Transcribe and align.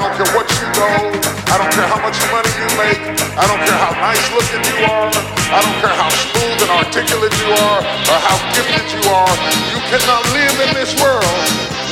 don't 0.00 0.16
care 0.16 0.32
what 0.32 0.48
you 0.48 0.64
know. 0.80 1.12
I 1.52 1.60
don't 1.60 1.72
care 1.76 1.84
how 1.84 2.00
much 2.00 2.16
money 2.32 2.48
you 2.56 2.68
make. 2.80 3.00
I 3.36 3.44
don't 3.44 3.60
care 3.60 3.76
how 3.76 3.92
nice 4.00 4.24
looking 4.32 4.64
you 4.64 4.88
are. 4.88 5.12
I 5.52 5.60
don't 5.60 5.76
care 5.84 5.92
how 5.92 6.08
smooth 6.08 6.56
and 6.64 6.72
articulate 6.80 7.36
you 7.36 7.52
are 7.52 7.80
or 7.84 8.18
how 8.24 8.38
gifted 8.56 8.88
you 8.96 9.02
are. 9.12 9.34
You 9.68 9.80
cannot 9.92 10.24
live 10.32 10.56
in 10.56 10.70
this 10.72 10.96
world 10.96 11.28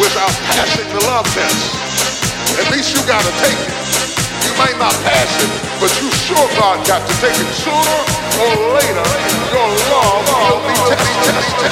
without 0.00 0.32
passing 0.48 0.88
the 0.88 1.04
love 1.04 1.28
test. 1.36 1.60
At 2.56 2.72
least 2.72 2.96
you 2.96 3.00
gotta 3.04 3.32
take 3.44 3.60
it. 3.60 3.76
You 4.48 4.56
might 4.56 4.78
not 4.80 4.96
pass 5.04 5.30
it, 5.44 5.52
but 5.76 5.92
you 6.00 6.08
sure 6.24 6.48
God 6.56 6.80
got 6.88 7.04
to 7.04 7.14
take 7.20 7.36
it 7.36 7.50
sooner 7.60 7.98
or 8.40 8.52
later. 8.72 9.04
Your 9.52 9.68
love 9.92 10.24
will 10.32 10.64
be 10.64 10.74
tested. 10.96 11.68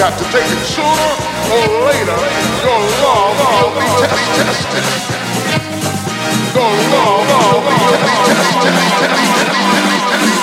Got 0.00 0.16
to 0.18 0.24
take 0.32 0.48
it 0.50 0.64
sooner 0.64 1.12
or 1.52 1.68
later. 1.84 2.16
Your 2.64 2.80
love 3.04 3.36
will 3.36 3.68
be 3.76 3.84
tested. 4.40 4.84
Your 6.56 6.72
love 6.88 7.28
will 7.28 7.60
be 7.68 7.76
tested. 8.00 10.39